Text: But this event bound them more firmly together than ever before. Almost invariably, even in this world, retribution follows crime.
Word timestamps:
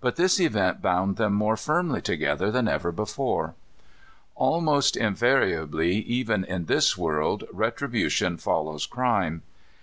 But 0.00 0.16
this 0.16 0.40
event 0.40 0.80
bound 0.80 1.16
them 1.18 1.34
more 1.34 1.54
firmly 1.58 2.00
together 2.00 2.50
than 2.50 2.68
ever 2.68 2.90
before. 2.90 3.54
Almost 4.34 4.96
invariably, 4.96 5.96
even 5.96 6.42
in 6.44 6.64
this 6.64 6.96
world, 6.96 7.44
retribution 7.52 8.38
follows 8.38 8.86
crime. 8.86 9.42